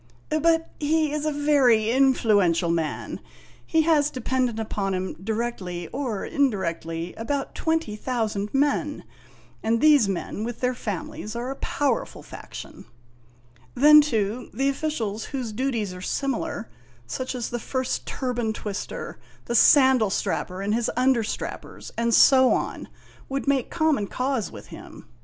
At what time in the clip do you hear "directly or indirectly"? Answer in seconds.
5.23-7.13